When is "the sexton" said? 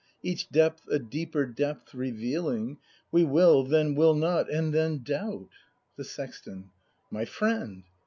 5.95-6.71